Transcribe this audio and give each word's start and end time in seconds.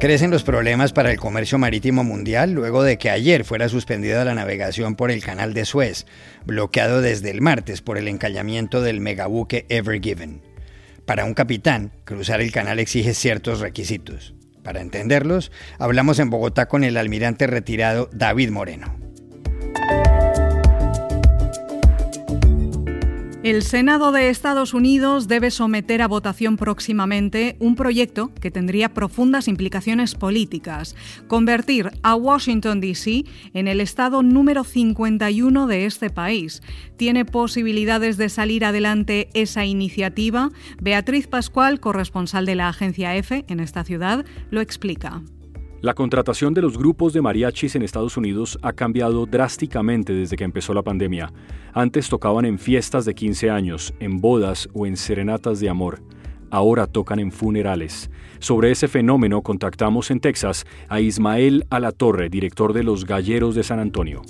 Crecen 0.00 0.30
los 0.30 0.44
problemas 0.44 0.94
para 0.94 1.10
el 1.10 1.18
comercio 1.18 1.58
marítimo 1.58 2.04
mundial 2.04 2.52
luego 2.52 2.82
de 2.82 2.96
que 2.96 3.10
ayer 3.10 3.44
fuera 3.44 3.68
suspendida 3.68 4.24
la 4.24 4.34
navegación 4.34 4.96
por 4.96 5.10
el 5.10 5.22
canal 5.22 5.52
de 5.52 5.66
Suez, 5.66 6.06
bloqueado 6.46 7.02
desde 7.02 7.30
el 7.30 7.42
martes 7.42 7.82
por 7.82 7.98
el 7.98 8.08
encallamiento 8.08 8.80
del 8.80 9.02
megabuque 9.02 9.66
Ever 9.68 10.00
Given. 10.00 10.40
Para 11.04 11.26
un 11.26 11.34
capitán, 11.34 11.92
cruzar 12.04 12.40
el 12.40 12.50
canal 12.50 12.78
exige 12.78 13.12
ciertos 13.12 13.60
requisitos. 13.60 14.32
Para 14.64 14.80
entenderlos, 14.80 15.52
hablamos 15.78 16.18
en 16.18 16.30
Bogotá 16.30 16.66
con 16.66 16.82
el 16.82 16.96
almirante 16.96 17.46
retirado 17.46 18.08
David 18.10 18.48
Moreno. 18.48 18.96
El 23.42 23.62
Senado 23.62 24.12
de 24.12 24.28
Estados 24.28 24.74
Unidos 24.74 25.26
debe 25.26 25.50
someter 25.50 26.02
a 26.02 26.08
votación 26.08 26.58
próximamente 26.58 27.56
un 27.58 27.74
proyecto 27.74 28.34
que 28.34 28.50
tendría 28.50 28.92
profundas 28.92 29.48
implicaciones 29.48 30.14
políticas, 30.14 30.94
convertir 31.26 31.90
a 32.02 32.16
Washington, 32.16 32.82
D.C. 32.82 33.24
en 33.54 33.66
el 33.66 33.80
estado 33.80 34.22
número 34.22 34.62
51 34.62 35.66
de 35.66 35.86
este 35.86 36.10
país. 36.10 36.60
¿Tiene 36.98 37.24
posibilidades 37.24 38.18
de 38.18 38.28
salir 38.28 38.62
adelante 38.62 39.30
esa 39.32 39.64
iniciativa? 39.64 40.50
Beatriz 40.82 41.26
Pascual, 41.26 41.80
corresponsal 41.80 42.44
de 42.44 42.56
la 42.56 42.68
agencia 42.68 43.16
EFE 43.16 43.46
en 43.48 43.60
esta 43.60 43.84
ciudad, 43.84 44.26
lo 44.50 44.60
explica. 44.60 45.22
La 45.82 45.94
contratación 45.94 46.52
de 46.52 46.60
los 46.60 46.76
grupos 46.76 47.14
de 47.14 47.22
mariachis 47.22 47.74
en 47.74 47.80
Estados 47.82 48.18
Unidos 48.18 48.58
ha 48.60 48.74
cambiado 48.74 49.24
drásticamente 49.24 50.12
desde 50.12 50.36
que 50.36 50.44
empezó 50.44 50.74
la 50.74 50.82
pandemia. 50.82 51.32
Antes 51.72 52.10
tocaban 52.10 52.44
en 52.44 52.58
fiestas 52.58 53.06
de 53.06 53.14
15 53.14 53.48
años, 53.48 53.94
en 53.98 54.20
bodas 54.20 54.68
o 54.74 54.84
en 54.84 54.98
serenatas 54.98 55.58
de 55.58 55.70
amor. 55.70 56.02
Ahora 56.50 56.86
tocan 56.86 57.18
en 57.18 57.32
funerales. 57.32 58.10
Sobre 58.40 58.70
ese 58.70 58.88
fenómeno 58.88 59.40
contactamos 59.40 60.10
en 60.10 60.20
Texas 60.20 60.66
a 60.90 61.00
Ismael 61.00 61.64
Alatorre, 61.70 62.28
director 62.28 62.74
de 62.74 62.82
los 62.82 63.06
Galleros 63.06 63.54
de 63.54 63.62
San 63.62 63.78
Antonio. 63.78 64.20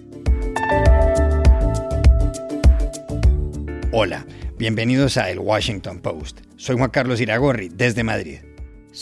Hola, 3.91 4.25
bienvenidos 4.57 5.17
a 5.17 5.33
El 5.33 5.41
Washington 5.41 5.99
Post. 5.99 6.43
Soy 6.55 6.77
Juan 6.77 6.91
Carlos 6.91 7.21
Iragorri, 7.21 7.71
desde 7.71 8.05
Madrid. 8.05 8.39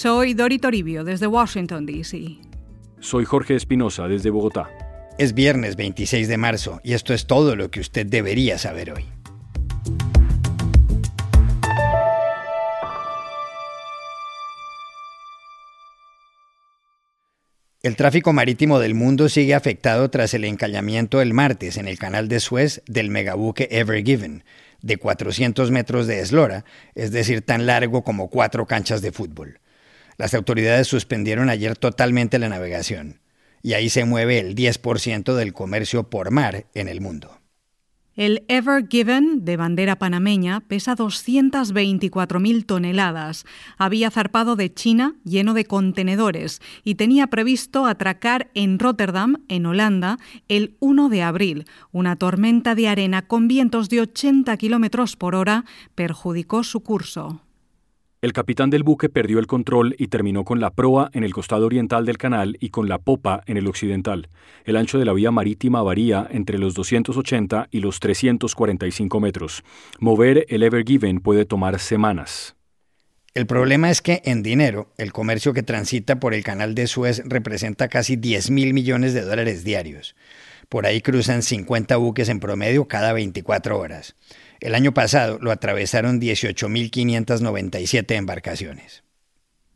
Soy 0.00 0.32
Dori 0.32 0.60
Toribio, 0.60 1.02
desde 1.02 1.26
Washington, 1.26 1.84
D.C. 1.84 2.38
Soy 3.00 3.24
Jorge 3.24 3.56
Espinosa, 3.56 4.06
desde 4.06 4.30
Bogotá. 4.30 4.70
Es 5.18 5.34
viernes 5.34 5.74
26 5.74 6.28
de 6.28 6.36
marzo 6.36 6.80
y 6.84 6.92
esto 6.92 7.12
es 7.12 7.26
todo 7.26 7.56
lo 7.56 7.68
que 7.72 7.80
usted 7.80 8.06
debería 8.06 8.58
saber 8.58 8.92
hoy. 8.92 9.04
El 17.82 17.96
tráfico 17.96 18.32
marítimo 18.32 18.78
del 18.78 18.94
mundo 18.94 19.28
sigue 19.28 19.56
afectado 19.56 20.10
tras 20.10 20.32
el 20.32 20.44
encallamiento 20.44 21.20
el 21.20 21.34
martes 21.34 21.76
en 21.76 21.88
el 21.88 21.98
canal 21.98 22.28
de 22.28 22.38
Suez 22.38 22.82
del 22.86 23.10
megabuque 23.10 23.66
Ever 23.72 24.04
Given, 24.04 24.44
de 24.80 24.96
400 24.96 25.72
metros 25.72 26.06
de 26.06 26.20
eslora, 26.20 26.64
es 26.94 27.10
decir, 27.10 27.42
tan 27.42 27.66
largo 27.66 28.04
como 28.04 28.30
cuatro 28.30 28.64
canchas 28.64 29.02
de 29.02 29.10
fútbol. 29.10 29.58
Las 30.18 30.34
autoridades 30.34 30.88
suspendieron 30.88 31.48
ayer 31.48 31.76
totalmente 31.76 32.40
la 32.40 32.48
navegación 32.48 33.20
y 33.62 33.74
ahí 33.74 33.88
se 33.88 34.04
mueve 34.04 34.40
el 34.40 34.54
10% 34.54 35.34
del 35.34 35.52
comercio 35.52 36.10
por 36.10 36.30
mar 36.30 36.66
en 36.74 36.88
el 36.88 37.00
mundo. 37.00 37.38
El 38.14 38.44
Ever 38.48 38.88
Given, 38.88 39.44
de 39.44 39.56
bandera 39.56 39.96
panameña, 39.96 40.58
pesa 40.66 40.96
224.000 40.96 42.66
toneladas. 42.66 43.46
Había 43.76 44.10
zarpado 44.10 44.56
de 44.56 44.74
China 44.74 45.14
lleno 45.22 45.54
de 45.54 45.66
contenedores 45.66 46.60
y 46.82 46.96
tenía 46.96 47.28
previsto 47.28 47.86
atracar 47.86 48.50
en 48.54 48.80
Rotterdam, 48.80 49.44
en 49.46 49.66
Holanda, 49.66 50.18
el 50.48 50.74
1 50.80 51.10
de 51.10 51.22
abril. 51.22 51.66
Una 51.92 52.16
tormenta 52.16 52.74
de 52.74 52.88
arena 52.88 53.22
con 53.22 53.46
vientos 53.46 53.88
de 53.88 54.00
80 54.00 54.56
kilómetros 54.56 55.14
por 55.14 55.36
hora 55.36 55.64
perjudicó 55.94 56.64
su 56.64 56.80
curso. 56.80 57.40
El 58.20 58.32
capitán 58.32 58.68
del 58.68 58.82
buque 58.82 59.08
perdió 59.08 59.38
el 59.38 59.46
control 59.46 59.94
y 59.96 60.08
terminó 60.08 60.44
con 60.44 60.58
la 60.58 60.72
proa 60.72 61.08
en 61.12 61.22
el 61.22 61.32
costado 61.32 61.66
oriental 61.66 62.04
del 62.04 62.18
canal 62.18 62.56
y 62.58 62.70
con 62.70 62.88
la 62.88 62.98
popa 62.98 63.44
en 63.46 63.56
el 63.56 63.68
occidental. 63.68 64.28
El 64.64 64.76
ancho 64.76 64.98
de 64.98 65.04
la 65.04 65.12
vía 65.12 65.30
marítima 65.30 65.82
varía 65.82 66.26
entre 66.32 66.58
los 66.58 66.74
280 66.74 67.68
y 67.70 67.78
los 67.78 68.00
345 68.00 69.20
metros. 69.20 69.62
Mover 70.00 70.46
el 70.48 70.64
Ever 70.64 70.84
Given 70.84 71.20
puede 71.20 71.44
tomar 71.44 71.78
semanas. 71.78 72.56
El 73.34 73.46
problema 73.46 73.88
es 73.88 74.02
que 74.02 74.20
en 74.24 74.42
dinero, 74.42 74.92
el 74.98 75.12
comercio 75.12 75.52
que 75.52 75.62
transita 75.62 76.18
por 76.18 76.34
el 76.34 76.42
canal 76.42 76.74
de 76.74 76.88
Suez 76.88 77.22
representa 77.24 77.86
casi 77.86 78.16
10 78.16 78.50
mil 78.50 78.74
millones 78.74 79.14
de 79.14 79.20
dólares 79.20 79.62
diarios. 79.62 80.16
Por 80.68 80.86
ahí 80.86 81.02
cruzan 81.02 81.42
50 81.42 81.96
buques 81.98 82.28
en 82.28 82.40
promedio 82.40 82.88
cada 82.88 83.12
24 83.12 83.78
horas. 83.78 84.16
El 84.60 84.74
año 84.74 84.92
pasado 84.92 85.38
lo 85.40 85.50
atravesaron 85.52 86.20
18.597 86.20 88.14
embarcaciones. 88.14 89.04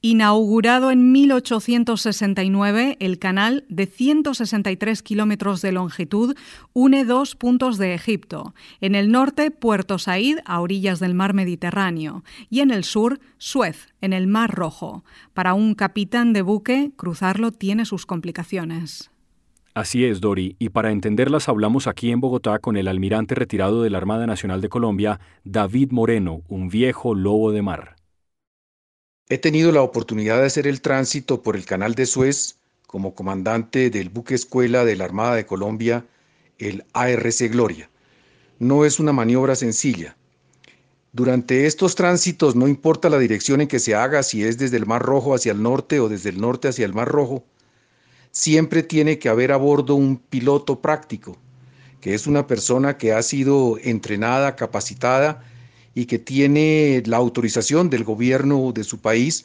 Inaugurado 0.05 0.91
en 0.91 1.13
1869, 1.13 2.97
el 2.99 3.21
canal, 3.21 3.65
de 3.69 3.87
163 3.87 5.01
kilómetros 5.01 5.63
de 5.63 5.71
longitud, 5.71 6.35
une 6.73 7.05
dos 7.05 7.37
puntos 7.37 7.79
de 7.79 7.95
Egipto. 7.95 8.53
En 8.81 8.97
el 8.97 9.13
norte, 9.13 9.53
Puerto 9.53 10.01
Said, 10.01 10.39
a 10.45 10.61
orillas 10.61 10.99
del 10.99 11.15
mar 11.15 11.35
Mediterráneo, 11.35 12.25
y 12.51 12.63
en 12.63 12.73
el 12.73 12.83
sur, 12.83 13.21
Suez, 13.39 13.95
en 14.01 14.13
el 14.13 14.27
Mar 14.27 14.51
Rojo. 14.51 15.05
Para 15.35 15.55
un 15.55 15.77
capitán 15.77 16.33
de 16.33 16.43
buque, 16.43 16.91
cruzarlo 16.97 17.53
tiene 17.53 17.85
sus 17.85 18.05
complicaciones. 18.05 19.12
Así 19.75 20.05
es, 20.05 20.21
Dori, 20.21 20.55
y 20.59 20.69
para 20.69 20.91
entenderlas 20.91 21.49
hablamos 21.49 21.87
aquí 21.87 22.11
en 22.11 22.21
Bogotá 22.21 22.59
con 22.59 22.77
el 22.77 22.89
almirante 22.89 23.35
retirado 23.35 23.83
de 23.83 23.89
la 23.89 23.97
Armada 23.97 24.27
Nacional 24.27 24.61
de 24.61 24.69
Colombia, 24.69 25.19
David 25.45 25.93
Moreno, 25.93 26.43
un 26.49 26.69
viejo 26.69 27.15
lobo 27.15 27.53
de 27.53 27.63
mar. 27.63 27.97
He 29.31 29.39
tenido 29.39 29.73
la 29.73 29.81
oportunidad 29.81 30.41
de 30.41 30.47
hacer 30.47 30.67
el 30.67 30.83
tránsito 30.83 31.43
por 31.43 31.57
el 31.57 31.65
Canal 31.65 31.95
de 31.95 32.05
Suez 32.05 32.59
como 32.87 33.15
comandante 33.15 33.89
del 33.89 34.11
buque 34.11 34.35
escuela 34.35 34.85
de 34.85 34.95
la 34.95 35.07
Armada 35.07 35.37
de 35.37 35.47
Colombia, 35.47 36.05
el 36.59 36.85
ARC 36.93 37.51
Gloria. 37.51 37.89
No 38.59 38.85
es 38.85 39.01
una 39.01 39.15
maniobra 39.15 39.57
sencilla. 39.57 40.17
Durante 41.13 41.65
estos 41.65 41.95
tránsitos 41.95 42.57
no 42.57 42.69
importa 42.69 43.09
la 43.09 43.19
dirección 43.19 43.63
en 43.63 43.69
que 43.69 43.79
se 43.79 43.95
haga, 43.95 44.23
si 44.23 44.45
es 44.45 44.59
desde 44.59 44.77
el 44.77 44.85
Mar 44.85 45.01
Rojo 45.01 45.35
hacia 45.35 45.53
el 45.53 45.63
norte 45.63 45.99
o 45.99 46.11
desde 46.11 46.29
el 46.29 46.39
norte 46.39 46.69
hacia 46.69 46.85
el 46.85 46.93
Mar 46.93 47.09
Rojo, 47.09 47.45
siempre 48.33 48.83
tiene 48.83 49.19
que 49.19 49.29
haber 49.29 49.53
a 49.53 49.57
bordo 49.57 49.95
un 49.95 50.17
piloto 50.17 50.81
práctico, 50.81 51.37
que 52.01 52.15
es 52.15 52.27
una 52.27 52.47
persona 52.47 52.99
que 52.99 53.13
ha 53.13 53.23
sido 53.23 53.79
entrenada, 53.83 54.57
capacitada 54.57 55.45
y 55.95 56.07
que 56.07 56.19
tiene 56.19 57.03
la 57.07 57.19
autorización 57.19 57.91
del 57.91 58.03
gobierno 58.03 58.73
de 58.73 58.83
su 58.83 58.99
país 58.99 59.45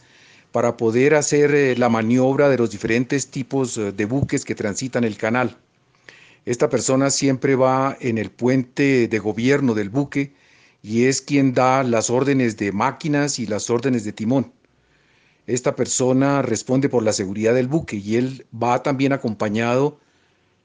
para 0.54 0.78
poder 0.78 1.14
hacer 1.14 1.54
eh, 1.54 1.76
la 1.78 1.90
maniobra 1.90 2.50
de 2.50 2.58
los 2.58 2.72
diferentes 2.72 3.28
tipos 3.28 3.78
eh, 3.78 3.92
de 3.92 4.06
buques 4.06 4.46
que 4.46 4.56
transitan 4.56 5.04
el 5.04 5.18
canal. 5.18 5.58
Esta 6.46 6.70
persona 6.70 7.10
siempre 7.10 7.56
va 7.56 7.98
en 8.00 8.18
el 8.18 8.32
puente 8.32 9.10
de 9.10 9.20
gobierno 9.20 9.76
del 9.76 9.90
buque 9.90 10.34
y 10.82 11.04
es 11.04 11.22
quien 11.22 11.54
da 11.54 11.84
las 11.84 12.10
órdenes 12.10 12.56
de 12.56 12.72
máquinas 12.72 13.38
y 13.38 13.46
las 13.46 13.70
órdenes 13.70 14.06
de 14.06 14.14
timón 14.14 14.54
esta 15.48 15.76
persona 15.76 16.42
responde 16.42 16.90
por 16.90 17.04
la 17.04 17.14
seguridad 17.14 17.56
del 17.56 17.68
buque 17.68 17.96
y 17.96 18.18
él 18.18 18.46
va 18.54 18.84
también 18.84 19.14
acompañado 19.14 19.98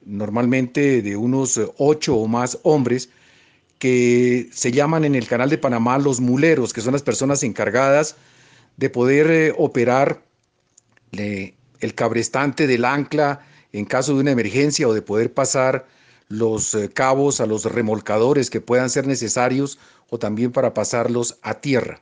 normalmente 0.04 1.03
de 1.03 1.16
unos 1.16 1.60
ocho 1.78 2.16
o 2.16 2.26
más 2.26 2.59
hombres 2.65 3.09
que 3.78 4.48
se 4.53 4.72
llaman 4.72 5.04
en 5.04 5.15
el 5.15 5.26
canal 5.28 5.50
de 5.50 5.59
Panamá 5.59 5.98
los 5.98 6.21
muleros, 6.21 6.72
que 6.72 6.80
son 6.80 6.92
las 6.92 7.03
personas 7.03 7.42
encargadas 7.45 8.16
de 8.77 8.91
poder 8.91 9.30
eh, 9.30 9.54
operar 9.57 10.22
el 11.12 11.95
cabrestante 11.95 12.66
del 12.66 12.84
ancla 12.84 13.41
en 13.72 13.84
caso 13.84 14.15
de 14.15 14.21
una 14.21 14.30
emergencia 14.33 14.89
o 14.89 14.95
de 14.95 15.03
poder 15.03 15.33
pasar 15.33 15.86
los 16.28 16.74
eh, 16.74 16.89
cabos 16.89 17.41
a 17.41 17.47
los 17.47 17.65
remolcadores 17.65 18.51
que 18.51 18.60
puedan 18.60 18.91
ser 18.91 19.07
necesarios 19.07 19.78
o 20.10 20.18
también 20.18 20.51
para 20.51 20.74
pasarlos 20.74 21.39
a 21.42 21.54
tierra. 21.54 22.01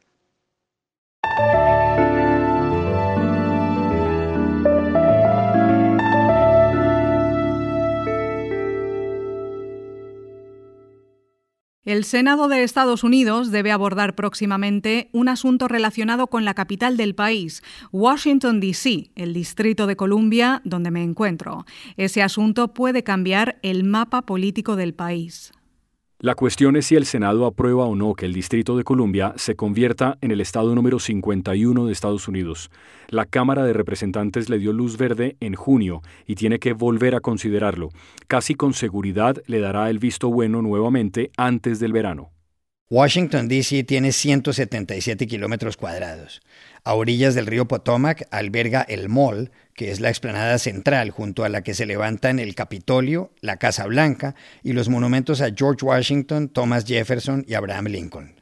El 11.90 12.04
Senado 12.04 12.46
de 12.46 12.62
Estados 12.62 13.02
Unidos 13.02 13.50
debe 13.50 13.72
abordar 13.72 14.14
próximamente 14.14 15.08
un 15.10 15.28
asunto 15.28 15.66
relacionado 15.66 16.28
con 16.28 16.44
la 16.44 16.54
capital 16.54 16.96
del 16.96 17.16
país, 17.16 17.64
Washington, 17.90 18.60
D.C., 18.60 19.10
el 19.16 19.34
Distrito 19.34 19.88
de 19.88 19.96
Columbia, 19.96 20.62
donde 20.64 20.92
me 20.92 21.02
encuentro. 21.02 21.66
Ese 21.96 22.22
asunto 22.22 22.75
puede 22.75 23.02
cambiar 23.02 23.58
el 23.62 23.82
mapa 23.82 24.22
político 24.22 24.76
del 24.76 24.94
país. 24.94 25.50
La 26.22 26.34
cuestión 26.34 26.76
es 26.76 26.84
si 26.84 26.96
el 26.96 27.06
Senado 27.06 27.46
aprueba 27.46 27.87
o 27.87 27.96
no 27.96 28.12
que 28.12 28.26
el 28.26 28.34
Distrito 28.34 28.76
de 28.76 28.84
Columbia 28.84 29.32
se 29.37 29.56
convierta 29.56 30.19
en 30.20 30.32
el 30.32 30.43
estado 30.43 30.75
número 30.75 30.99
51 30.99 31.87
de 31.87 31.93
Estados 31.94 32.28
Unidos. 32.28 32.70
La 33.08 33.25
Cámara 33.25 33.64
de 33.64 33.72
Representantes 33.72 34.50
le 34.50 34.58
dio 34.58 34.75
luz 34.75 34.99
verde 34.99 35.38
en 35.40 35.55
junio 35.55 36.02
y 36.26 36.34
tiene 36.34 36.58
que 36.58 36.75
volver 36.75 37.14
a 37.14 37.20
considerarlo. 37.20 37.88
Casi 38.28 38.55
con 38.55 38.75
seguridad 38.75 39.38
le 39.46 39.61
dará 39.61 39.88
el 39.88 39.99
visto 39.99 40.28
bueno 40.28 40.61
nuevamente 40.61 41.31
antes 41.38 41.81
del 41.81 41.94
verano. 41.94 42.28
Washington, 42.92 43.46
D.C. 43.46 43.84
tiene 43.84 44.10
177 44.10 45.28
kilómetros 45.28 45.76
cuadrados. 45.76 46.42
A 46.82 46.94
orillas 46.94 47.37
del 47.37 47.46
río 47.46 47.69
Potomac 47.69 48.26
alberga 48.32 48.82
el 48.82 49.08
Mall, 49.08 49.52
que 49.75 49.92
es 49.92 50.00
la 50.00 50.08
explanada 50.08 50.58
central 50.58 51.12
junto 51.12 51.44
a 51.44 51.48
la 51.48 51.62
que 51.62 51.75
se 51.75 51.87
levantan 51.87 52.40
el 52.40 52.56
Capitolio, 52.56 53.31
la 53.42 53.58
Casa 53.58 53.87
Blanca 53.87 54.34
y 54.64 54.72
los 54.72 54.88
monumentos 54.88 55.40
a 55.40 55.52
George 55.56 55.87
Washington, 55.87 56.48
Thomas 56.48 56.84
Jefferson 56.84 57.44
y 57.46 57.54
Abraham 57.54 57.87
Lincoln. 57.87 58.40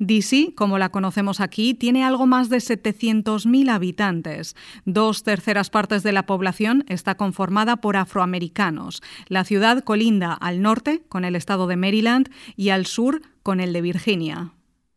DC, 0.00 0.54
como 0.56 0.76
la 0.78 0.88
conocemos 0.88 1.40
aquí, 1.40 1.72
tiene 1.72 2.02
algo 2.02 2.26
más 2.26 2.48
de 2.48 2.56
700.000 2.56 3.70
habitantes. 3.70 4.56
Dos 4.84 5.22
terceras 5.22 5.70
partes 5.70 6.02
de 6.02 6.10
la 6.10 6.26
población 6.26 6.84
está 6.88 7.14
conformada 7.14 7.76
por 7.76 7.96
afroamericanos. 7.96 9.02
La 9.28 9.44
ciudad 9.44 9.84
colinda 9.84 10.32
al 10.32 10.62
norte 10.62 11.04
con 11.08 11.24
el 11.24 11.36
estado 11.36 11.68
de 11.68 11.76
Maryland 11.76 12.28
y 12.56 12.70
al 12.70 12.86
sur 12.86 13.22
con 13.44 13.60
el 13.60 13.74
de 13.74 13.82
Virginia. 13.82 14.52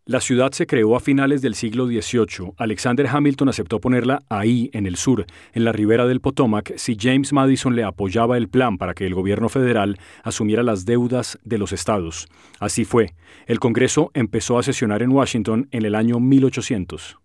La 0.06 0.22
ciudad 0.22 0.54
se 0.54 0.68
creó 0.68 0.96
a 0.96 1.02
finales 1.02 1.42
del 1.42 1.54
siglo 1.54 1.86
XVIII. 1.86 2.54
Alexander 2.56 3.06
Hamilton 3.06 3.50
aceptó 3.50 3.82
ponerla 3.82 4.24
ahí, 4.30 4.70
en 4.72 4.86
el 4.86 4.96
sur, 4.96 5.26
en 5.52 5.66
la 5.66 5.74
ribera 5.74 6.08
del 6.08 6.22
Potomac, 6.22 6.74
si 6.78 6.96
James 6.98 7.34
Madison 7.34 7.76
le 7.76 7.84
apoyaba 7.84 8.38
el 8.38 8.48
plan 8.48 8.78
para 8.78 8.94
que 8.94 9.06
el 9.06 9.14
gobierno 9.14 9.50
federal 9.50 10.00
asumiera 10.24 10.64
las 10.64 10.86
deudas 10.86 11.38
de 11.44 11.58
los 11.58 11.74
estados. 11.74 12.30
Así 12.62 12.86
fue. 12.86 13.16
El 13.48 13.60
Congreso 13.60 14.12
empezó 14.14 14.58
a 14.58 14.64
sesionar 14.64 15.04
en 15.04 15.12
Washington 15.12 15.68
en 15.72 15.86
el 15.86 15.94
año 15.94 16.22
1800. 16.22 17.18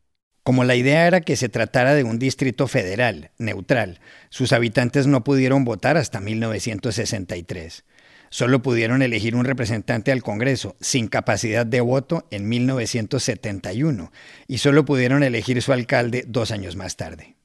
Como 0.43 0.65
la 0.65 0.75
idea 0.75 1.07
era 1.07 1.21
que 1.21 1.37
se 1.37 1.49
tratara 1.49 1.95
de 1.95 2.03
un 2.03 2.19
distrito 2.19 2.67
federal, 2.67 3.31
neutral, 3.39 4.01
sus 4.29 4.53
habitantes 4.53 5.07
no 5.07 5.23
pudieron 5.23 5.65
votar 5.65 5.97
hasta 5.97 6.19
1963 6.19 7.85
solo 8.33 8.63
pudieron 8.63 9.03
elegir 9.03 9.37
un 9.37 9.45
representante 9.45 10.11
al 10.11 10.23
Congreso 10.23 10.75
sin 10.81 11.07
capacidad 11.07 11.67
de 11.67 11.83
voto 11.83 12.27
en 12.31 12.49
1971 12.49 14.11
y 14.49 14.59
solo 14.59 14.87
pudieron 14.87 15.23
elegir 15.23 15.61
su 15.61 15.73
alcalde 15.73 16.25
dos 16.27 16.51
años 16.51 16.75
más 16.75 16.97
tarde. 16.97 17.37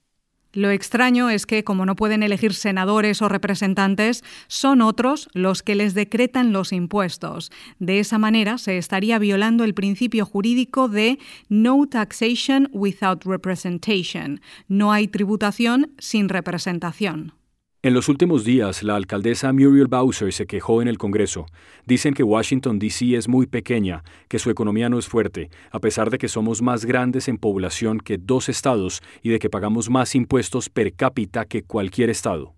Lo 0.53 0.71
extraño 0.71 1.29
es 1.29 1.45
que, 1.45 1.65
como 1.65 1.85
no 1.85 1.97
pueden 1.97 2.23
elegir 2.23 2.53
senadores 2.53 3.21
o 3.21 3.27
representantes, 3.27 4.23
son 4.47 4.81
otros 4.81 5.29
los 5.33 5.61
que 5.61 5.75
les 5.75 5.93
decretan 5.93 6.53
los 6.53 6.71
impuestos. 6.71 7.51
De 7.79 7.99
esa 7.99 8.17
manera 8.17 8.57
se 8.57 8.77
estaría 8.77 9.19
violando 9.19 9.65
el 9.65 9.73
principio 9.73 10.25
jurídico 10.25 10.87
de 10.87 11.19
no 11.49 11.85
taxation 11.85 12.69
without 12.71 13.25
representation. 13.25 14.39
No 14.69 14.93
hay 14.93 15.09
tributación 15.09 15.91
sin 15.99 16.29
representación. 16.29 17.33
En 17.87 17.93
los 17.93 18.09
últimos 18.09 18.43
días, 18.43 18.83
la 18.83 18.97
alcaldesa 18.97 19.53
Muriel 19.53 19.87
Bowser 19.87 20.33
se 20.33 20.45
quejó 20.45 20.81
en 20.81 20.89
el 20.89 20.97
Congreso. 20.97 21.45
Dicen 21.85 22.13
que 22.13 22.21
Washington, 22.21 22.79
D.C. 22.79 23.15
es 23.15 23.29
muy 23.29 23.45
pequeña, 23.45 24.03
que 24.27 24.39
su 24.39 24.49
economía 24.49 24.89
no 24.89 24.99
es 24.99 25.07
fuerte, 25.07 25.49
a 25.71 25.79
pesar 25.79 26.09
de 26.09 26.17
que 26.17 26.27
somos 26.27 26.61
más 26.61 26.83
grandes 26.83 27.29
en 27.29 27.37
población 27.37 28.01
que 28.01 28.17
dos 28.17 28.49
estados 28.49 29.01
y 29.23 29.29
de 29.29 29.39
que 29.39 29.49
pagamos 29.49 29.89
más 29.89 30.15
impuestos 30.15 30.67
per 30.67 30.95
cápita 30.95 31.45
que 31.45 31.63
cualquier 31.63 32.09
estado. 32.09 32.55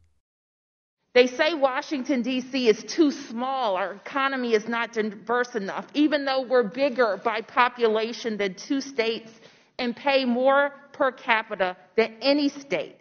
They 1.13 1.27
say 1.27 1.53
Washington, 1.53 2.23
D.C. 2.23 2.67
is 2.67 2.83
too 2.83 3.11
small. 3.11 3.75
Our 3.75 3.99
economy 4.03 4.55
is 4.55 4.67
not 4.67 4.93
diverse 4.93 5.55
enough, 5.55 5.85
even 5.93 6.25
though 6.25 6.41
we're 6.41 6.67
bigger 6.67 7.21
by 7.23 7.43
population 7.43 8.35
than 8.35 8.55
two 8.55 8.81
states 8.81 9.29
and 9.77 9.95
pay 9.95 10.25
more 10.25 10.71
per 10.91 11.11
capita 11.11 11.77
than 11.95 12.15
any 12.19 12.49
state. 12.49 12.98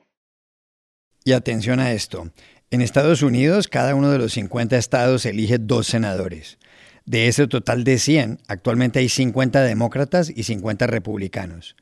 Y 1.25 1.33
atención 1.33 1.81
a 1.81 1.93
esto. 1.93 2.31
En 2.71 2.83
Estados 2.83 3.23
Unidos, 3.23 3.69
cada 3.69 3.95
uno 3.95 4.11
de 4.11 4.19
los 4.19 4.33
50 4.35 4.77
estados 4.77 5.25
elige 5.27 5.59
dos 5.59 5.87
senadores. 5.87 6.59
De 7.07 7.29
ese 7.29 7.47
total 7.47 7.85
de 7.85 7.99
100, 7.99 8.41
actualmente 8.49 8.99
hay 8.99 9.09
50 9.09 9.63
demócratas 9.63 10.31
y 10.35 10.43
50 10.43 10.87
republicanos. 10.87 11.77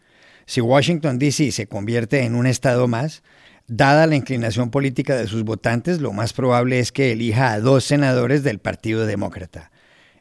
Si 0.47 0.61
Washington, 0.61 1.19
D.C. 1.19 1.51
se 1.51 1.67
convierte 1.67 2.23
en 2.23 2.37
un 2.37 2.47
estado 2.47 2.87
más, 2.87 3.25
dada 3.67 4.07
la 4.07 4.15
inclinación 4.15 4.71
política 4.71 5.17
de 5.17 5.27
sus 5.27 5.43
votantes, 5.43 6.01
lo 6.01 6.13
más 6.13 6.33
probable 6.33 6.79
es 6.79 6.93
que 6.93 7.11
elija 7.11 7.53
a 7.53 7.59
dos 7.59 7.83
senadores 7.83 8.45
del 8.45 8.61
Partido 8.61 9.07
Demócrata. 9.07 9.73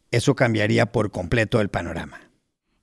Eso 0.09 0.35
cambiaría 0.35 0.87
por 0.91 1.11
completo 1.11 1.61
el 1.61 1.69
panorama. 1.69 2.24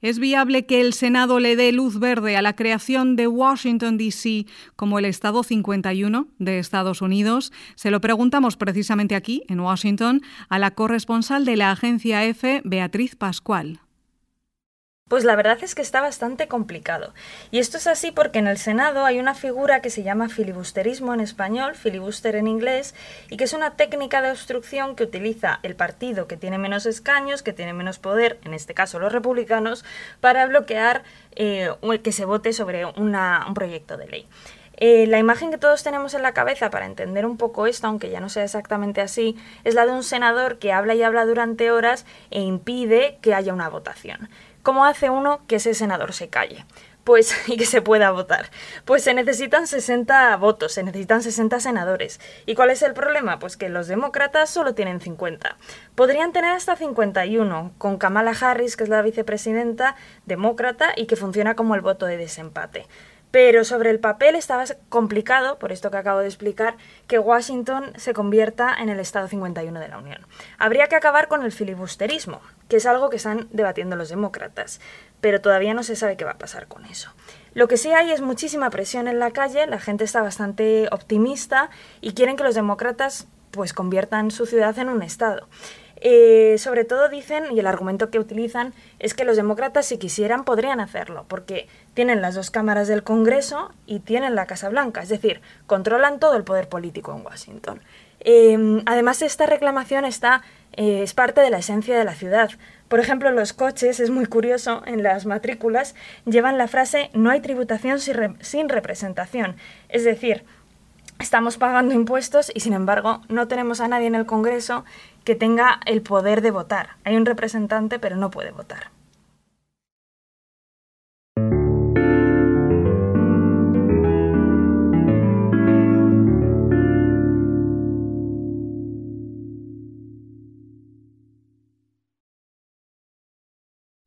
¿Es 0.02 0.18
viable 0.18 0.66
que 0.66 0.80
el 0.80 0.94
Senado 0.94 1.38
le 1.38 1.54
dé 1.54 1.70
luz 1.70 2.00
verde 2.00 2.36
a 2.36 2.42
la 2.42 2.56
creación 2.56 3.14
de 3.14 3.28
Washington, 3.28 3.96
D.C. 3.98 4.46
como 4.74 4.98
el 4.98 5.04
Estado 5.04 5.44
51 5.44 6.26
de 6.40 6.58
Estados 6.58 7.02
Unidos? 7.02 7.52
Se 7.76 7.92
lo 7.92 8.00
preguntamos 8.00 8.56
precisamente 8.56 9.14
aquí, 9.14 9.44
en 9.46 9.60
Washington, 9.60 10.20
a 10.48 10.58
la 10.58 10.72
corresponsal 10.72 11.44
de 11.44 11.56
la 11.56 11.70
agencia 11.70 12.24
EFE, 12.24 12.62
Beatriz 12.64 13.14
Pascual. 13.14 13.81
Pues 15.12 15.24
la 15.24 15.36
verdad 15.36 15.58
es 15.60 15.74
que 15.74 15.82
está 15.82 16.00
bastante 16.00 16.48
complicado. 16.48 17.12
Y 17.50 17.58
esto 17.58 17.76
es 17.76 17.86
así 17.86 18.12
porque 18.12 18.38
en 18.38 18.46
el 18.46 18.56
Senado 18.56 19.04
hay 19.04 19.20
una 19.20 19.34
figura 19.34 19.82
que 19.82 19.90
se 19.90 20.02
llama 20.02 20.30
filibusterismo 20.30 21.12
en 21.12 21.20
español, 21.20 21.74
filibuster 21.74 22.34
en 22.34 22.46
inglés, 22.46 22.94
y 23.28 23.36
que 23.36 23.44
es 23.44 23.52
una 23.52 23.76
técnica 23.76 24.22
de 24.22 24.30
obstrucción 24.30 24.96
que 24.96 25.04
utiliza 25.04 25.60
el 25.64 25.76
partido 25.76 26.26
que 26.26 26.38
tiene 26.38 26.56
menos 26.56 26.86
escaños, 26.86 27.42
que 27.42 27.52
tiene 27.52 27.74
menos 27.74 27.98
poder, 27.98 28.38
en 28.44 28.54
este 28.54 28.72
caso 28.72 28.98
los 29.00 29.12
republicanos, 29.12 29.84
para 30.22 30.46
bloquear 30.46 31.02
eh, 31.36 31.68
que 32.02 32.12
se 32.12 32.24
vote 32.24 32.54
sobre 32.54 32.86
un 32.86 33.14
proyecto 33.52 33.98
de 33.98 34.06
ley. 34.06 34.28
Eh, 34.78 35.06
la 35.06 35.18
imagen 35.18 35.50
que 35.50 35.58
todos 35.58 35.82
tenemos 35.82 36.14
en 36.14 36.22
la 36.22 36.32
cabeza 36.32 36.70
para 36.70 36.86
entender 36.86 37.26
un 37.26 37.36
poco 37.36 37.66
esto, 37.66 37.86
aunque 37.86 38.10
ya 38.10 38.20
no 38.20 38.30
sea 38.30 38.44
exactamente 38.44 39.02
así, 39.02 39.36
es 39.62 39.74
la 39.74 39.84
de 39.84 39.92
un 39.92 40.02
senador 40.02 40.58
que 40.58 40.72
habla 40.72 40.94
y 40.94 41.02
habla 41.02 41.26
durante 41.26 41.70
horas 41.70 42.06
e 42.30 42.40
impide 42.40 43.18
que 43.20 43.34
haya 43.34 43.52
una 43.52 43.68
votación. 43.68 44.30
¿Cómo 44.62 44.84
hace 44.84 45.10
uno 45.10 45.40
que 45.48 45.56
ese 45.56 45.74
senador 45.74 46.12
se 46.12 46.28
calle? 46.28 46.64
Pues, 47.02 47.34
y 47.48 47.56
que 47.56 47.66
se 47.66 47.82
pueda 47.82 48.12
votar. 48.12 48.50
Pues 48.84 49.02
se 49.02 49.12
necesitan 49.12 49.66
60 49.66 50.36
votos, 50.36 50.72
se 50.72 50.84
necesitan 50.84 51.22
60 51.22 51.58
senadores. 51.58 52.20
¿Y 52.46 52.54
cuál 52.54 52.70
es 52.70 52.82
el 52.82 52.94
problema? 52.94 53.40
Pues 53.40 53.56
que 53.56 53.68
los 53.68 53.88
demócratas 53.88 54.50
solo 54.50 54.74
tienen 54.74 55.00
50. 55.00 55.56
Podrían 55.96 56.32
tener 56.32 56.52
hasta 56.52 56.76
51, 56.76 57.72
con 57.78 57.98
Kamala 57.98 58.34
Harris, 58.40 58.76
que 58.76 58.84
es 58.84 58.88
la 58.88 59.02
vicepresidenta 59.02 59.96
demócrata 60.26 60.92
y 60.96 61.06
que 61.06 61.16
funciona 61.16 61.56
como 61.56 61.74
el 61.74 61.80
voto 61.80 62.06
de 62.06 62.16
desempate. 62.16 62.86
Pero 63.32 63.64
sobre 63.64 63.88
el 63.88 63.98
papel 63.98 64.36
estaba 64.36 64.64
complicado, 64.90 65.58
por 65.58 65.72
esto 65.72 65.90
que 65.90 65.96
acabo 65.96 66.20
de 66.20 66.26
explicar, 66.26 66.76
que 67.08 67.18
Washington 67.18 67.94
se 67.96 68.12
convierta 68.12 68.76
en 68.78 68.90
el 68.90 69.00
Estado 69.00 69.26
51 69.26 69.80
de 69.80 69.88
la 69.88 69.98
Unión. 69.98 70.26
Habría 70.58 70.88
que 70.88 70.96
acabar 70.96 71.28
con 71.28 71.42
el 71.42 71.50
filibusterismo, 71.50 72.42
que 72.72 72.78
es 72.78 72.86
algo 72.86 73.10
que 73.10 73.16
están 73.16 73.48
debatiendo 73.50 73.96
los 73.96 74.08
demócratas, 74.08 74.80
pero 75.20 75.42
todavía 75.42 75.74
no 75.74 75.82
se 75.82 75.94
sabe 75.94 76.16
qué 76.16 76.24
va 76.24 76.30
a 76.30 76.38
pasar 76.38 76.68
con 76.68 76.86
eso. 76.86 77.10
Lo 77.52 77.68
que 77.68 77.76
sí 77.76 77.92
hay 77.92 78.10
es 78.12 78.22
muchísima 78.22 78.70
presión 78.70 79.08
en 79.08 79.18
la 79.18 79.30
calle, 79.30 79.66
la 79.66 79.78
gente 79.78 80.04
está 80.04 80.22
bastante 80.22 80.88
optimista 80.90 81.68
y 82.00 82.14
quieren 82.14 82.34
que 82.34 82.44
los 82.44 82.54
demócratas 82.54 83.26
pues 83.50 83.74
conviertan 83.74 84.30
su 84.30 84.46
ciudad 84.46 84.78
en 84.78 84.88
un 84.88 85.02
estado. 85.02 85.48
Eh, 85.96 86.56
sobre 86.56 86.86
todo 86.86 87.10
dicen, 87.10 87.44
y 87.52 87.60
el 87.60 87.66
argumento 87.66 88.08
que 88.08 88.18
utilizan, 88.18 88.72
es 88.98 89.12
que 89.12 89.26
los 89.26 89.36
demócratas 89.36 89.84
si 89.84 89.98
quisieran 89.98 90.44
podrían 90.44 90.80
hacerlo, 90.80 91.26
porque 91.28 91.68
tienen 91.92 92.22
las 92.22 92.34
dos 92.34 92.50
cámaras 92.50 92.88
del 92.88 93.02
Congreso 93.02 93.70
y 93.84 94.00
tienen 94.00 94.34
la 94.34 94.46
Casa 94.46 94.70
Blanca, 94.70 95.02
es 95.02 95.10
decir, 95.10 95.42
controlan 95.66 96.20
todo 96.20 96.36
el 96.36 96.44
poder 96.44 96.70
político 96.70 97.14
en 97.14 97.22
Washington. 97.22 97.82
Eh, 98.20 98.82
además, 98.86 99.20
esta 99.20 99.44
reclamación 99.44 100.06
está, 100.06 100.42
eh, 100.72 101.02
es 101.02 101.14
parte 101.14 101.40
de 101.40 101.50
la 101.50 101.58
esencia 101.58 101.98
de 101.98 102.04
la 102.04 102.14
ciudad. 102.14 102.50
Por 102.88 103.00
ejemplo, 103.00 103.30
los 103.30 103.52
coches, 103.52 104.00
es 104.00 104.10
muy 104.10 104.26
curioso, 104.26 104.82
en 104.86 105.02
las 105.02 105.26
matrículas 105.26 105.94
llevan 106.26 106.58
la 106.58 106.68
frase 106.68 107.10
no 107.14 107.30
hay 107.30 107.40
tributación 107.40 107.98
sin 107.98 108.68
representación. 108.68 109.56
Es 109.88 110.04
decir, 110.04 110.44
estamos 111.18 111.56
pagando 111.56 111.94
impuestos 111.94 112.52
y 112.54 112.60
sin 112.60 112.74
embargo 112.74 113.22
no 113.28 113.48
tenemos 113.48 113.80
a 113.80 113.88
nadie 113.88 114.06
en 114.08 114.14
el 114.14 114.26
Congreso 114.26 114.84
que 115.24 115.34
tenga 115.34 115.80
el 115.86 116.02
poder 116.02 116.42
de 116.42 116.50
votar. 116.50 116.90
Hay 117.04 117.16
un 117.16 117.26
representante 117.26 117.98
pero 117.98 118.16
no 118.16 118.30
puede 118.30 118.50
votar. 118.50 118.91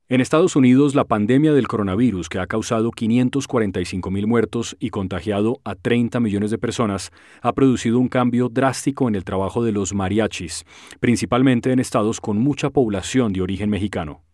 En 0.07 0.21
Estados 0.21 0.55
Unidos, 0.55 0.93
la 0.93 1.05
pandemia 1.05 1.51
del 1.51 1.67
coronavirus, 1.67 2.29
que 2.29 2.37
ha 2.37 2.45
causado 2.45 2.91
545 2.91 4.11
mil 4.11 4.27
muertos 4.27 4.77
y 4.79 4.91
contagiado 4.91 5.61
a 5.63 5.73
30 5.73 6.19
millones 6.19 6.51
de 6.51 6.59
personas, 6.59 7.09
ha 7.41 7.53
producido 7.53 7.97
un 7.97 8.07
cambio 8.07 8.47
drástico 8.49 9.07
en 9.07 9.15
el 9.15 9.23
trabajo 9.23 9.63
de 9.63 9.71
los 9.71 9.95
mariachis, 9.95 10.63
principalmente 10.99 11.71
en 11.71 11.79
estados 11.79 12.21
con 12.21 12.37
mucha 12.37 12.69
población 12.69 13.33
de 13.33 13.41
origen 13.41 13.71
mexicano. 13.71 14.24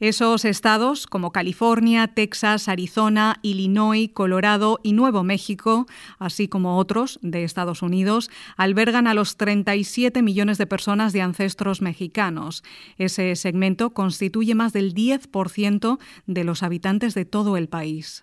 Esos 0.00 0.44
estados, 0.44 1.08
como 1.08 1.32
California, 1.32 2.06
Texas, 2.06 2.68
Arizona, 2.68 3.40
Illinois, 3.42 4.08
Colorado 4.14 4.78
y 4.84 4.92
Nuevo 4.92 5.24
México, 5.24 5.86
así 6.20 6.46
como 6.46 6.78
otros 6.78 7.18
de 7.22 7.42
Estados 7.42 7.82
Unidos, 7.82 8.30
albergan 8.56 9.08
a 9.08 9.14
los 9.14 9.36
37 9.36 10.22
millones 10.22 10.56
de 10.56 10.68
personas 10.68 11.12
de 11.12 11.22
ancestros 11.22 11.82
mexicanos. 11.82 12.62
Ese 12.96 13.34
segmento 13.34 13.90
constituye 13.90 14.54
más 14.54 14.72
del 14.72 14.94
10% 14.94 15.98
de 16.26 16.44
los 16.44 16.62
habitantes 16.62 17.14
de 17.14 17.24
todo 17.24 17.56
el 17.56 17.68
país. 17.68 18.22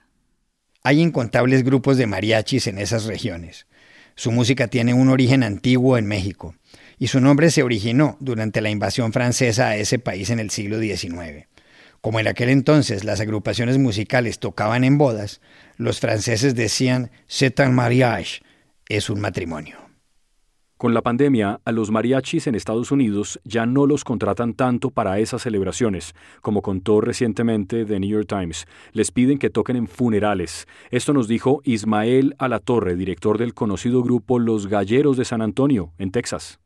Hay 0.81 1.01
incontables 1.01 1.63
grupos 1.63 1.97
de 1.97 2.07
mariachis 2.07 2.67
en 2.67 2.77
esas 2.77 3.03
regiones. 3.03 3.67
Su 4.15 4.31
música 4.31 4.69
tiene 4.69 4.93
un 4.93 5.09
origen 5.09 5.43
antiguo 5.43 5.97
en 5.97 6.05
México 6.05 6.55
y 6.97 7.07
su 7.07 7.19
nombre 7.19 7.51
se 7.51 7.63
originó 7.63 8.15
durante 8.21 8.61
la 8.61 8.69
invasión 8.69 9.11
francesa 9.11 9.67
a 9.67 9.75
ese 9.75 9.99
país 9.99 10.29
en 10.29 10.39
el 10.39 10.51
siglo 10.51 10.79
XIX. 10.79 11.47
Como 12.05 12.19
en 12.19 12.27
aquel 12.27 12.49
entonces 12.49 13.03
las 13.03 13.19
agrupaciones 13.19 13.79
musicales 13.79 14.37
tocaban 14.37 14.83
en 14.83 14.99
bodas, 14.99 15.41
los 15.75 15.99
franceses 15.99 16.53
decían 16.53 17.09
c'est 17.25 17.59
un 17.59 17.73
mariage, 17.73 18.43
es 18.87 19.09
un 19.09 19.19
matrimonio. 19.19 19.77
Con 20.77 20.93
la 20.93 21.01
pandemia, 21.01 21.61
a 21.65 21.71
los 21.71 21.89
mariachis 21.89 22.45
en 22.45 22.53
Estados 22.53 22.91
Unidos 22.91 23.39
ya 23.43 23.65
no 23.65 23.87
los 23.87 24.03
contratan 24.03 24.53
tanto 24.53 24.91
para 24.91 25.17
esas 25.17 25.41
celebraciones, 25.41 26.13
como 26.41 26.61
contó 26.61 27.01
recientemente 27.01 27.85
The 27.85 27.99
New 27.99 28.11
York 28.11 28.27
Times. 28.27 28.67
Les 28.91 29.09
piden 29.09 29.39
que 29.39 29.49
toquen 29.49 29.75
en 29.75 29.87
funerales. 29.87 30.67
Esto 30.91 31.11
nos 31.11 31.27
dijo 31.27 31.61
Ismael 31.63 32.35
Alatorre, 32.37 32.95
director 32.95 33.39
del 33.39 33.55
conocido 33.55 34.03
grupo 34.03 34.37
Los 34.37 34.67
Galleros 34.67 35.17
de 35.17 35.25
San 35.25 35.41
Antonio, 35.41 35.91
en 35.97 36.11
Texas. 36.11 36.59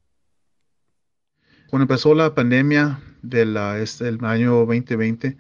Cuando 1.69 1.83
empezó 1.83 2.13
la 2.13 2.35
pandemia 2.35 2.99
del 3.21 3.57
este, 3.57 4.17
año 4.21 4.65
2020, 4.65 5.37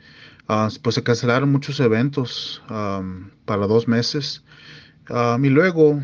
ah, 0.47 0.69
pues 0.81 0.95
se 0.95 1.03
cancelaron 1.03 1.51
muchos 1.51 1.79
eventos 1.79 2.61
para 3.45 3.67
dos 3.67 3.87
meses. 3.87 4.43
y 5.41 5.49
luego 5.49 6.01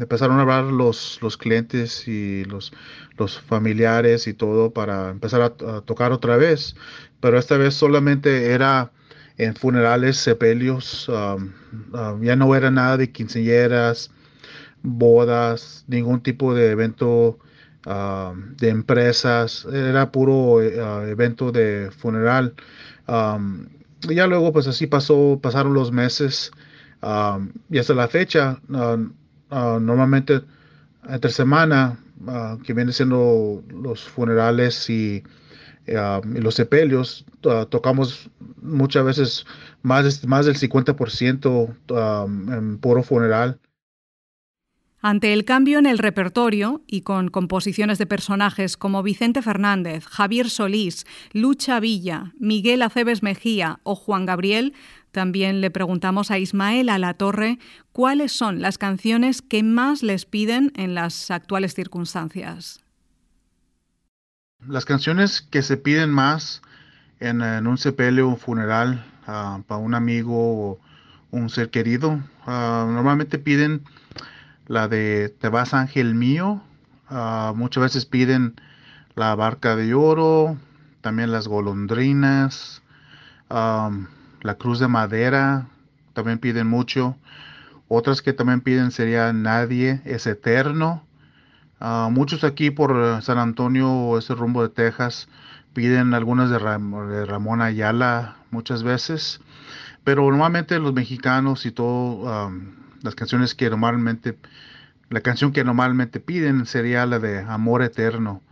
empezaron 0.00 0.38
a 0.38 0.42
hablar 0.42 0.64
los, 0.64 1.18
los 1.22 1.36
clientes 1.36 2.08
y 2.08 2.44
los, 2.44 2.72
los 3.18 3.38
familiares 3.40 4.26
y 4.26 4.34
todo 4.34 4.72
para 4.72 5.10
empezar 5.10 5.42
a, 5.42 5.50
tocar 5.82 6.12
otra 6.12 6.36
vez. 6.36 6.76
Pero 7.20 7.38
esta 7.38 7.56
vez 7.56 7.74
solamente 7.74 8.52
era 8.52 8.92
en 9.38 9.54
funerales, 9.54 10.16
sepelios. 10.16 11.10
ya 12.20 12.36
no 12.36 12.54
era 12.54 12.70
nada 12.70 12.96
de 12.96 13.12
quinceañeras, 13.12 14.10
bodas, 14.82 15.84
ningún 15.88 16.22
tipo 16.22 16.54
de 16.54 16.70
evento 16.70 17.38
de 17.86 18.68
empresas, 18.68 19.64
era 19.72 20.10
puro 20.10 20.60
eh, 20.60 21.10
evento 21.10 21.52
de 21.52 21.90
funeral. 21.96 22.54
y 24.08 24.14
ya 24.14 24.26
luego 24.26 24.52
pues 24.52 24.66
así 24.66 24.86
pasó, 24.86 25.38
pasaron 25.40 25.74
los 25.74 25.92
meses 25.92 26.50
y 27.70 27.78
hasta 27.78 27.94
la 27.94 28.08
fecha, 28.08 28.60
normalmente 29.50 30.42
entre 31.08 31.30
semana, 31.30 31.98
que 32.64 32.72
viene 32.72 32.92
siendo 32.92 33.62
los 33.70 34.02
funerales 34.02 34.90
y, 34.90 35.22
los 35.86 36.56
sepelios, 36.56 37.24
tocamos 37.70 38.28
muchas 38.60 39.04
veces 39.04 39.46
más, 39.82 40.26
más 40.26 40.46
del 40.46 40.56
50% 40.56 42.58
en 42.58 42.78
puro 42.78 43.04
funeral. 43.04 43.60
Ante 45.08 45.32
el 45.32 45.44
cambio 45.44 45.78
en 45.78 45.86
el 45.86 45.98
repertorio 45.98 46.82
y 46.88 47.02
con 47.02 47.28
composiciones 47.28 47.96
de 47.98 48.06
personajes 48.06 48.76
como 48.76 49.04
Vicente 49.04 49.40
Fernández, 49.40 50.04
Javier 50.04 50.50
Solís, 50.50 51.06
Lucha 51.32 51.78
Villa, 51.78 52.32
Miguel 52.40 52.82
Aceves 52.82 53.22
Mejía 53.22 53.78
o 53.84 53.94
Juan 53.94 54.26
Gabriel, 54.26 54.74
también 55.12 55.60
le 55.60 55.70
preguntamos 55.70 56.32
a 56.32 56.40
Ismael 56.40 56.88
a 56.88 56.98
la 56.98 57.14
Torre 57.14 57.60
cuáles 57.92 58.32
son 58.32 58.60
las 58.60 58.78
canciones 58.78 59.42
que 59.42 59.62
más 59.62 60.02
les 60.02 60.24
piden 60.24 60.72
en 60.74 60.96
las 60.96 61.30
actuales 61.30 61.72
circunstancias. 61.72 62.80
Las 64.66 64.86
canciones 64.86 65.40
que 65.40 65.62
se 65.62 65.76
piden 65.76 66.10
más 66.10 66.62
en, 67.20 67.42
un 67.64 67.78
sepelio 67.78 68.30
o 68.30 68.34
funeral 68.34 69.06
ah, 69.28 69.60
para 69.68 69.78
un 69.78 69.94
amigo 69.94 70.72
o 70.72 70.80
un 71.30 71.48
ser 71.48 71.70
querido, 71.70 72.18
ah, 72.44 72.84
normalmente 72.90 73.38
piden 73.38 73.84
la 74.66 74.88
de 74.88 75.28
Te 75.28 75.48
vas 75.48 75.74
ángel 75.74 76.14
mío. 76.14 76.62
Ah, 77.08 77.52
muchas 77.54 77.82
veces 77.82 78.06
piden 78.06 78.60
la 79.14 79.34
barca 79.34 79.76
de 79.76 79.94
oro, 79.94 80.56
también 81.00 81.32
las 81.32 81.48
golondrinas, 81.48 82.82
la 83.48 84.54
cruz 84.58 84.78
de 84.78 84.88
madera, 84.88 85.68
también 86.12 86.38
piden 86.38 86.66
mucho. 86.66 87.16
Otras 87.88 88.20
que 88.20 88.32
también 88.32 88.60
piden 88.60 88.90
sería 88.90 89.32
Nadie 89.32 90.00
es 90.04 90.26
eterno. 90.26 91.04
Ah, 91.80 92.08
muchos 92.10 92.42
aquí 92.42 92.70
por 92.70 93.22
San 93.22 93.38
Antonio 93.38 93.90
o 93.90 94.18
ese 94.18 94.34
rumbo 94.34 94.62
de 94.62 94.70
Texas 94.70 95.28
piden 95.72 96.14
algunas 96.14 96.50
de, 96.50 96.58
Ramón 96.58 97.60
Ayala 97.60 98.36
muchas 98.50 98.82
veces. 98.82 99.40
Pero 100.04 100.22
normalmente 100.22 100.78
los 100.78 100.92
mexicanos 100.92 101.66
y 101.66 101.70
todo 101.70 102.50
las 103.02 103.14
canciones 103.14 103.54
que 103.54 103.70
normalmente, 103.70 104.38
la 105.10 105.20
canción 105.20 105.52
que 105.52 105.64
normalmente 105.64 106.20
piden 106.20 106.66
sería 106.66 107.06
la 107.06 107.18
de 107.18 107.40
Amor 107.40 107.82
Eterno. 107.82 108.42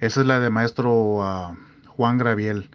Esa 0.00 0.20
es 0.22 0.26
la 0.26 0.40
de 0.40 0.50
maestro 0.50 1.22
ah, 1.24 1.56
Juan 1.86 2.18
Graviel. 2.18 2.70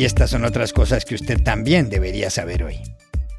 Y 0.00 0.06
estas 0.06 0.30
son 0.30 0.46
otras 0.46 0.72
cosas 0.72 1.04
que 1.04 1.14
usted 1.14 1.42
también 1.42 1.90
debería 1.90 2.30
saber 2.30 2.64
hoy. 2.64 2.76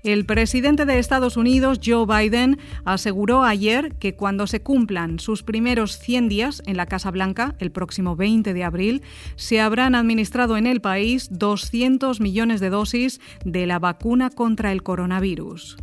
El 0.03 0.27
presidente 0.27 0.85
de 0.85 0.99
Estados 0.99 1.35
Unidos, 1.35 1.79
Joe 1.83 2.05
Biden, 2.05 2.59
aseguró 2.85 3.43
ayer 3.43 3.95
que 3.95 4.13
cuando 4.13 4.45
se 4.45 4.61
cumplan 4.61 5.17
sus 5.17 5.41
primeros 5.41 5.97
100 5.97 6.29
días 6.29 6.61
en 6.67 6.77
la 6.77 6.85
Casa 6.85 7.09
Blanca, 7.09 7.55
el 7.57 7.71
próximo 7.71 8.15
20 8.15 8.53
de 8.53 8.63
abril, 8.63 9.01
se 9.37 9.59
habrán 9.59 9.95
administrado 9.95 10.55
en 10.55 10.67
el 10.67 10.81
país 10.81 11.29
200 11.31 12.19
millones 12.19 12.59
de 12.59 12.69
dosis 12.69 13.19
de 13.43 13.65
la 13.65 13.79
vacuna 13.79 14.29
contra 14.29 14.71
el 14.71 14.83
coronavirus. 14.83 15.77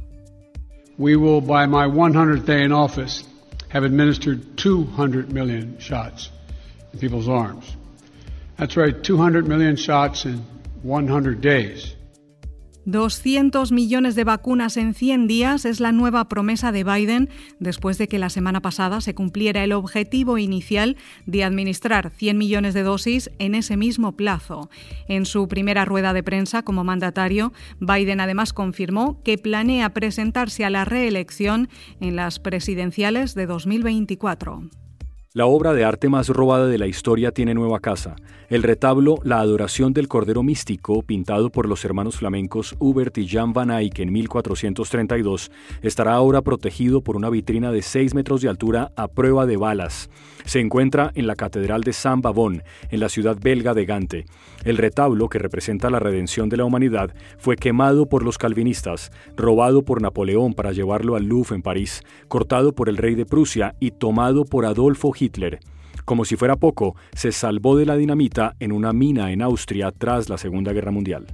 We 0.96 1.16
will, 1.16 1.40
by 1.40 1.66
my 1.66 1.88
100th 1.88 2.44
day 2.44 2.62
in 2.62 2.70
office, 2.70 3.24
have 3.70 3.84
administered 3.84 4.56
200 4.56 5.32
million 5.32 5.76
shots 5.80 6.30
in 6.92 7.00
people's 7.00 7.28
arms. 7.28 7.76
That's 8.58 8.76
right, 8.76 8.94
200 9.02 9.48
million 9.48 9.74
shots 9.76 10.24
in 10.24 10.40
100 10.82 11.40
days. 11.40 11.98
200 12.88 13.70
millones 13.70 14.14
de 14.14 14.24
vacunas 14.24 14.78
en 14.78 14.94
100 14.94 15.26
días 15.26 15.66
es 15.66 15.78
la 15.78 15.92
nueva 15.92 16.26
promesa 16.26 16.72
de 16.72 16.84
Biden 16.84 17.28
después 17.60 17.98
de 17.98 18.08
que 18.08 18.18
la 18.18 18.30
semana 18.30 18.62
pasada 18.62 19.02
se 19.02 19.14
cumpliera 19.14 19.62
el 19.62 19.72
objetivo 19.72 20.38
inicial 20.38 20.96
de 21.26 21.44
administrar 21.44 22.08
100 22.08 22.38
millones 22.38 22.72
de 22.72 22.84
dosis 22.84 23.30
en 23.38 23.54
ese 23.54 23.76
mismo 23.76 24.16
plazo. 24.16 24.70
En 25.06 25.26
su 25.26 25.48
primera 25.48 25.84
rueda 25.84 26.14
de 26.14 26.22
prensa 26.22 26.62
como 26.62 26.82
mandatario, 26.82 27.52
Biden 27.78 28.20
además 28.20 28.54
confirmó 28.54 29.22
que 29.22 29.36
planea 29.36 29.92
presentarse 29.92 30.64
a 30.64 30.70
la 30.70 30.86
reelección 30.86 31.68
en 32.00 32.16
las 32.16 32.38
presidenciales 32.38 33.34
de 33.34 33.44
2024. 33.44 34.62
La 35.34 35.44
obra 35.44 35.74
de 35.74 35.84
arte 35.84 36.08
más 36.08 36.30
robada 36.30 36.68
de 36.68 36.78
la 36.78 36.86
historia 36.86 37.32
tiene 37.32 37.52
nueva 37.52 37.80
casa. 37.80 38.16
El 38.48 38.62
retablo 38.62 39.16
La 39.24 39.40
Adoración 39.40 39.92
del 39.92 40.08
Cordero 40.08 40.42
Místico, 40.42 41.02
pintado 41.02 41.50
por 41.50 41.68
los 41.68 41.84
hermanos 41.84 42.16
flamencos 42.16 42.74
Hubert 42.78 43.18
y 43.18 43.28
Jan 43.28 43.52
van 43.52 43.70
Eyck 43.70 43.98
en 43.98 44.10
1432, 44.10 45.50
estará 45.82 46.14
ahora 46.14 46.40
protegido 46.40 47.02
por 47.02 47.14
una 47.14 47.28
vitrina 47.28 47.70
de 47.72 47.82
6 47.82 48.14
metros 48.14 48.40
de 48.40 48.48
altura 48.48 48.90
a 48.96 49.06
prueba 49.06 49.44
de 49.44 49.58
balas. 49.58 50.08
Se 50.46 50.60
encuentra 50.60 51.12
en 51.14 51.26
la 51.26 51.36
Catedral 51.36 51.82
de 51.82 51.92
San 51.92 52.22
Bavón, 52.22 52.62
en 52.88 53.00
la 53.00 53.10
ciudad 53.10 53.36
belga 53.38 53.74
de 53.74 53.84
Gante. 53.84 54.24
El 54.64 54.78
retablo, 54.78 55.28
que 55.28 55.38
representa 55.38 55.90
la 55.90 56.00
redención 56.00 56.48
de 56.48 56.56
la 56.56 56.64
humanidad, 56.64 57.14
fue 57.36 57.56
quemado 57.56 58.06
por 58.06 58.24
los 58.24 58.38
calvinistas, 58.38 59.12
robado 59.36 59.82
por 59.82 60.00
Napoleón 60.00 60.54
para 60.54 60.72
llevarlo 60.72 61.16
al 61.16 61.26
Louvre 61.26 61.56
en 61.56 61.62
París, 61.62 62.02
cortado 62.28 62.72
por 62.72 62.88
el 62.88 62.96
rey 62.96 63.14
de 63.14 63.26
Prusia 63.26 63.74
y 63.78 63.90
tomado 63.90 64.46
por 64.46 64.64
Adolfo 64.64 65.12
Hitler. 65.18 65.60
Como 66.04 66.24
si 66.24 66.36
fuera 66.36 66.56
poco, 66.56 66.96
se 67.14 67.32
salvó 67.32 67.76
de 67.76 67.86
la 67.86 67.96
dinamita 67.96 68.56
en 68.60 68.72
una 68.72 68.92
mina 68.92 69.30
en 69.30 69.42
Austria 69.42 69.92
tras 69.92 70.28
la 70.28 70.38
Segunda 70.38 70.72
Guerra 70.72 70.90
Mundial. 70.90 71.26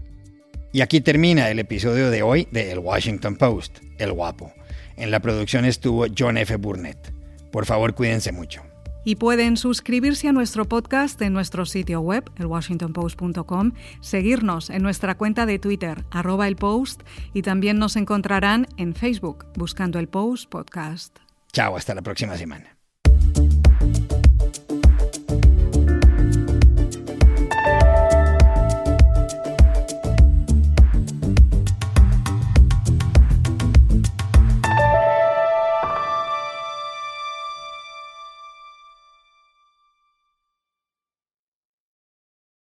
Y 0.72 0.80
aquí 0.80 1.00
termina 1.00 1.50
el 1.50 1.60
episodio 1.60 2.10
de 2.10 2.22
hoy 2.22 2.48
de 2.50 2.72
El 2.72 2.80
Washington 2.80 3.36
Post, 3.36 3.78
El 3.98 4.12
Guapo. 4.12 4.52
En 4.96 5.12
la 5.12 5.20
producción 5.20 5.64
estuvo 5.64 6.06
John 6.18 6.36
F. 6.36 6.56
Burnett. 6.56 7.14
Por 7.52 7.66
favor, 7.66 7.94
cuídense 7.94 8.32
mucho. 8.32 8.62
Y 9.04 9.14
pueden 9.14 9.56
suscribirse 9.56 10.28
a 10.28 10.32
nuestro 10.32 10.64
podcast 10.64 11.22
en 11.22 11.32
nuestro 11.32 11.66
sitio 11.66 12.00
web, 12.00 12.24
elwashingtonpost.com, 12.36 13.72
seguirnos 14.00 14.70
en 14.70 14.82
nuestra 14.82 15.14
cuenta 15.14 15.46
de 15.46 15.60
Twitter, 15.60 16.04
arroba 16.10 16.48
el 16.48 16.56
post, 16.56 17.02
y 17.32 17.42
también 17.42 17.78
nos 17.78 17.94
encontrarán 17.96 18.66
en 18.76 18.94
Facebook 18.94 19.46
buscando 19.54 20.00
el 20.00 20.08
Post 20.08 20.50
Podcast. 20.50 21.18
Chao, 21.52 21.76
hasta 21.76 21.94
la 21.94 22.02
próxima 22.02 22.36
semana. 22.36 22.76